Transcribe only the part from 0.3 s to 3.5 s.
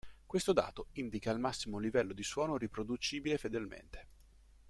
dato indica il massimo livello di suono riproducibile